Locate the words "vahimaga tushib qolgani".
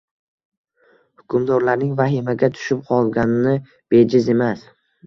2.01-3.57